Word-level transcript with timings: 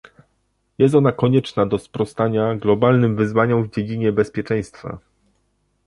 Jest 0.77 0.95
ona 0.95 1.11
konieczna 1.11 1.65
do 1.65 1.79
sprostania 1.79 2.55
globalnym 2.55 3.15
wyzwaniom 3.15 3.63
w 3.63 3.71
dziedzinie 3.75 4.11
bezpieczeństwa 4.11 4.99